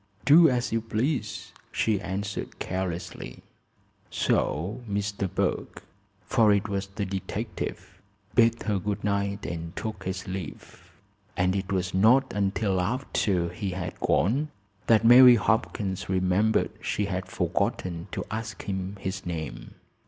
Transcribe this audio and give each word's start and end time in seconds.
"Do 0.25 0.49
as 0.49 0.71
you 0.71 0.81
please," 0.81 1.51
she 1.71 2.01
answered 2.01 2.57
carelessly. 2.57 3.43
So 4.09 4.81
Mr. 4.89 5.31
Burke, 5.31 5.83
for 6.25 6.51
it 6.51 6.67
was 6.67 6.87
the 6.87 7.05
detective, 7.05 8.01
bade 8.33 8.63
her 8.63 8.79
good 8.79 9.03
night 9.03 9.45
and 9.45 9.75
took 9.75 10.05
his 10.05 10.27
leave, 10.27 10.91
and 11.37 11.55
it 11.55 11.71
was 11.71 11.93
not 11.93 12.33
until 12.33 12.81
after 12.81 13.49
he 13.49 13.69
had 13.73 13.99
gone 13.99 14.49
that 14.87 15.05
Mary 15.05 15.35
Hopkins 15.35 16.09
remembered 16.09 16.71
she 16.81 17.05
had 17.05 17.27
forgotten 17.27 18.07
to 18.11 18.25
ask 18.31 18.63
him 18.63 18.97
his 18.99 19.23
name. 19.27 19.75